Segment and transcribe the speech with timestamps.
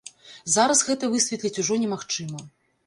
[0.53, 2.39] Зараз гэта высветліць ужо немагчыма.